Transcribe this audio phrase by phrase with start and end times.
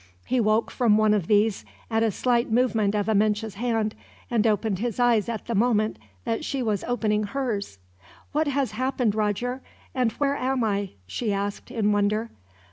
[0.25, 3.93] He woke from one of these at a slight movement of Amenche's hand,
[4.31, 7.77] and opened his eyes at the moment that she was opening hers.
[8.31, 9.61] "What has happened, Roger?
[9.93, 12.31] And where am I?" she asked, in wonder.